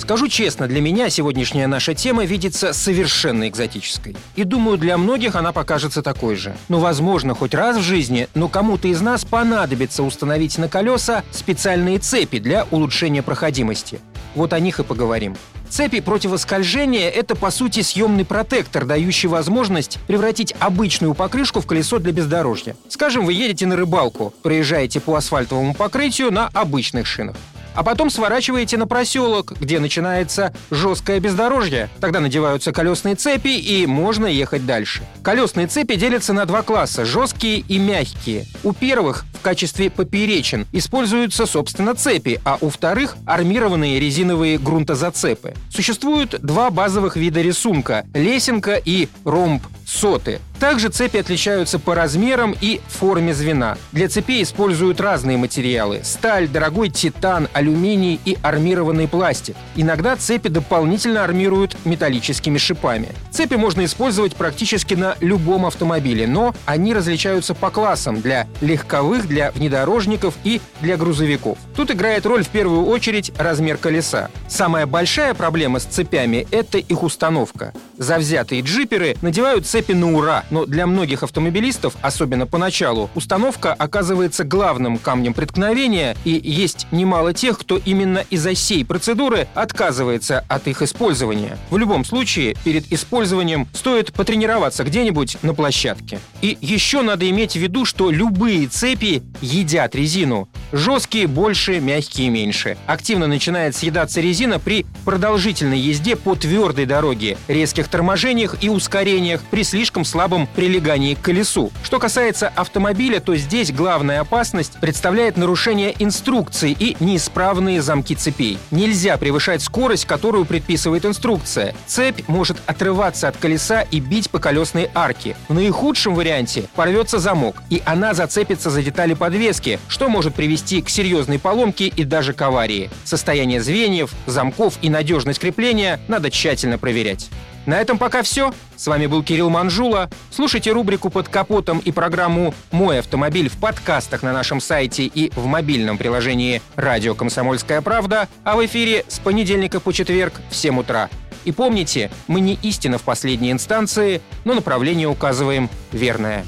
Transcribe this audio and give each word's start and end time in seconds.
Скажу 0.00 0.28
честно, 0.28 0.66
для 0.66 0.80
меня 0.80 1.10
сегодняшняя 1.10 1.66
наша 1.66 1.94
тема 1.94 2.24
видится 2.24 2.72
совершенно 2.72 3.46
экзотической. 3.46 4.16
И 4.34 4.44
думаю, 4.44 4.78
для 4.78 4.96
многих 4.96 5.36
она 5.36 5.52
покажется 5.52 6.00
такой 6.00 6.36
же. 6.36 6.56
Ну, 6.70 6.78
возможно, 6.78 7.34
хоть 7.34 7.52
раз 7.52 7.76
в 7.76 7.82
жизни, 7.82 8.26
но 8.34 8.48
кому-то 8.48 8.88
из 8.88 9.02
нас 9.02 9.26
понадобится 9.26 10.02
установить 10.02 10.56
на 10.56 10.68
колеса 10.68 11.22
специальные 11.30 11.98
цепи 11.98 12.38
для 12.38 12.66
улучшения 12.70 13.22
проходимости. 13.22 14.00
Вот 14.34 14.54
о 14.54 14.58
них 14.58 14.80
и 14.80 14.84
поговорим. 14.84 15.36
Цепи 15.68 16.00
противоскольжения– 16.00 17.10
это, 17.10 17.36
по 17.36 17.50
сути, 17.50 17.82
съемный 17.82 18.24
протектор, 18.24 18.86
дающий 18.86 19.28
возможность 19.28 19.98
превратить 20.06 20.54
обычную 20.60 21.14
покрышку 21.14 21.60
в 21.60 21.66
колесо 21.66 21.98
для 21.98 22.12
бездорожья. 22.12 22.74
Скажем, 22.88 23.26
вы 23.26 23.34
едете 23.34 23.66
на 23.66 23.76
рыбалку, 23.76 24.32
проезжаете 24.42 24.98
по 24.98 25.14
асфальтовому 25.14 25.74
покрытию 25.74 26.32
на 26.32 26.48
обычных 26.48 27.06
шинах. 27.06 27.36
А 27.80 27.82
потом 27.82 28.10
сворачиваете 28.10 28.76
на 28.76 28.86
проселок, 28.86 29.54
где 29.58 29.80
начинается 29.80 30.52
жесткое 30.70 31.18
бездорожье. 31.18 31.88
Тогда 31.98 32.20
надеваются 32.20 32.72
колесные 32.72 33.14
цепи 33.14 33.56
и 33.56 33.86
можно 33.86 34.26
ехать 34.26 34.66
дальше. 34.66 35.02
Колесные 35.22 35.66
цепи 35.66 35.94
делятся 35.94 36.34
на 36.34 36.44
два 36.44 36.60
класса– 36.60 37.04
жесткие 37.06 37.60
и 37.60 37.78
мягкие. 37.78 38.44
У 38.64 38.74
первых 38.74 39.24
в 39.32 39.40
качестве 39.40 39.88
поперечин 39.88 40.66
используются, 40.72 41.46
собственно, 41.46 41.94
цепи, 41.94 42.38
а 42.44 42.58
у 42.60 42.68
вторых– 42.68 43.16
армированные 43.26 43.98
резиновые 43.98 44.58
грунтозацепы. 44.58 45.54
Существуют 45.70 46.38
два 46.42 46.68
базовых 46.68 47.16
вида 47.16 47.40
рисунка– 47.40 48.04
лесенка 48.12 48.74
и 48.74 49.08
ромб 49.24 49.62
соты. 49.86 50.40
Также 50.60 50.90
цепи 50.90 51.16
отличаются 51.16 51.78
по 51.78 51.94
размерам 51.94 52.54
и 52.60 52.82
форме 52.86 53.32
звена. 53.32 53.78
Для 53.92 54.10
цепей 54.10 54.42
используют 54.42 55.00
разные 55.00 55.38
материалы– 55.38 56.02
сталь, 56.04 56.48
дорогой 56.48 56.90
титан, 56.90 57.48
алюминий 57.54 58.20
и 58.26 58.36
армированный 58.42 59.08
пластик. 59.08 59.56
Иногда 59.74 60.16
цепи 60.16 60.50
дополнительно 60.50 61.24
армируют 61.24 61.78
металлическими 61.86 62.58
шипами. 62.58 63.08
Цепи 63.30 63.54
можно 63.54 63.86
использовать 63.86 64.36
практически 64.36 64.92
на 64.92 65.16
любом 65.20 65.64
автомобиле, 65.64 66.26
но 66.26 66.54
они 66.66 66.92
различаются 66.92 67.54
по 67.54 67.70
классам 67.70 68.20
для 68.20 68.46
легковых, 68.60 69.26
для 69.26 69.52
внедорожников 69.52 70.34
и 70.44 70.60
для 70.82 70.98
грузовиков. 70.98 71.56
Тут 71.74 71.90
играет 71.90 72.26
роль 72.26 72.44
в 72.44 72.48
первую 72.48 72.84
очередь 72.84 73.32
размер 73.38 73.78
колеса. 73.78 74.28
Самая 74.46 74.84
большая 74.86 75.32
проблема 75.32 75.78
с 75.78 75.84
цепями– 75.84 76.46
это 76.50 76.76
их 76.76 77.02
установка. 77.02 77.72
Завзятые 78.00 78.62
джиперы 78.62 79.14
надевают 79.20 79.66
цепи 79.66 79.92
на 79.92 80.14
ура, 80.14 80.44
но 80.48 80.64
для 80.64 80.86
многих 80.86 81.22
автомобилистов, 81.22 81.96
особенно 82.00 82.46
поначалу, 82.46 83.10
установка 83.14 83.74
оказывается 83.74 84.42
главным 84.42 84.96
камнем 84.96 85.34
преткновения, 85.34 86.16
и 86.24 86.30
есть 86.42 86.86
немало 86.92 87.34
тех, 87.34 87.58
кто 87.58 87.76
именно 87.76 88.24
из-за 88.30 88.54
сей 88.54 88.86
процедуры 88.86 89.48
отказывается 89.52 90.46
от 90.48 90.66
их 90.66 90.80
использования. 90.80 91.58
В 91.68 91.76
любом 91.76 92.06
случае, 92.06 92.56
перед 92.64 92.90
использованием 92.90 93.68
стоит 93.74 94.14
потренироваться 94.14 94.82
где-нибудь 94.82 95.36
на 95.42 95.52
площадке. 95.52 96.20
И 96.40 96.56
еще 96.62 97.02
надо 97.02 97.28
иметь 97.28 97.52
в 97.52 97.56
виду, 97.56 97.84
что 97.84 98.10
любые 98.10 98.66
цепи 98.68 99.22
едят 99.42 99.94
резину. 99.94 100.48
Жесткие 100.72 101.26
больше, 101.26 101.80
мягкие 101.80 102.30
меньше. 102.30 102.76
Активно 102.86 103.26
начинает 103.26 103.74
съедаться 103.74 104.20
резина 104.20 104.60
при 104.60 104.86
продолжительной 105.04 105.80
езде 105.80 106.14
по 106.14 106.36
твердой 106.36 106.86
дороге, 106.86 107.36
резких 107.48 107.88
торможениях 107.88 108.56
и 108.60 108.68
ускорениях 108.68 109.42
при 109.50 109.64
слишком 109.64 110.04
слабом 110.04 110.46
прилегании 110.54 111.14
к 111.14 111.20
колесу. 111.20 111.72
Что 111.82 111.98
касается 111.98 112.48
автомобиля, 112.48 113.18
то 113.18 113.34
здесь 113.34 113.72
главная 113.72 114.20
опасность 114.20 114.78
представляет 114.80 115.36
нарушение 115.36 115.94
инструкции 115.98 116.76
и 116.78 116.96
неисправные 117.00 117.82
замки 117.82 118.14
цепей. 118.14 118.58
Нельзя 118.70 119.16
превышать 119.16 119.62
скорость, 119.62 120.04
которую 120.04 120.44
предписывает 120.44 121.04
инструкция. 121.04 121.74
Цепь 121.86 122.28
может 122.28 122.58
отрываться 122.66 123.26
от 123.26 123.36
колеса 123.36 123.82
и 123.82 123.98
бить 123.98 124.30
по 124.30 124.38
колесной 124.38 124.88
арке. 124.94 125.36
В 125.48 125.54
наихудшем 125.54 126.14
варианте 126.14 126.64
порвется 126.76 127.18
замок, 127.18 127.56
и 127.70 127.82
она 127.84 128.14
зацепится 128.14 128.70
за 128.70 128.82
детали 128.82 129.14
подвески, 129.14 129.80
что 129.88 130.08
может 130.08 130.34
привести 130.34 130.59
к 130.60 130.88
серьезной 130.88 131.38
поломке 131.38 131.86
и 131.86 132.04
даже 132.04 132.32
к 132.32 132.42
аварии. 132.42 132.90
Состояние 133.04 133.60
звеньев, 133.60 134.12
замков 134.26 134.78
и 134.82 134.90
надежность 134.90 135.40
крепления 135.40 136.00
надо 136.08 136.30
тщательно 136.30 136.78
проверять. 136.78 137.30
На 137.66 137.80
этом 137.80 137.98
пока 137.98 138.22
все. 138.22 138.54
С 138.76 138.86
вами 138.86 139.06
был 139.06 139.22
Кирилл 139.22 139.50
Манжула. 139.50 140.10
Слушайте 140.30 140.72
рубрику 140.72 141.10
«Под 141.10 141.28
капотом» 141.28 141.78
и 141.78 141.92
программу 141.92 142.54
«Мой 142.70 142.98
автомобиль» 142.98 143.48
в 143.48 143.56
подкастах 143.58 144.22
на 144.22 144.32
нашем 144.32 144.60
сайте 144.60 145.04
и 145.04 145.30
в 145.36 145.46
мобильном 145.46 145.98
приложении 145.98 146.62
«Радио 146.76 147.14
Комсомольская 147.14 147.82
правда», 147.82 148.28
а 148.44 148.56
в 148.56 148.64
эфире 148.64 149.04
с 149.08 149.18
понедельника 149.18 149.80
по 149.80 149.92
четверг 149.92 150.34
в 150.50 150.56
7 150.56 150.80
утра. 150.80 151.10
И 151.44 151.52
помните, 151.52 152.10
мы 152.26 152.40
не 152.40 152.58
истина 152.62 152.98
в 152.98 153.02
последней 153.02 153.52
инстанции, 153.52 154.20
но 154.44 154.54
направление 154.54 155.08
указываем 155.08 155.68
верное. 155.92 156.44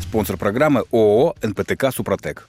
Спонсор 0.00 0.36
программы 0.36 0.84
ООО 0.92 1.34
«НПТК 1.42 1.90
Супротек». 1.90 2.48